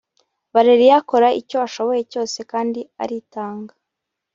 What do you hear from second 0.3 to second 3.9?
Valeria akora icyo ashoboye cyose kandi aritanga